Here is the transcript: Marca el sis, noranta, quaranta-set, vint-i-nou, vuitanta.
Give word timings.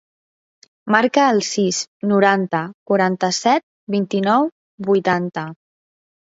Marca 0.93 1.25
el 1.33 1.41
sis, 1.47 1.81
noranta, 2.11 2.61
quaranta-set, 2.93 3.65
vint-i-nou, 3.97 4.49
vuitanta. 4.91 5.47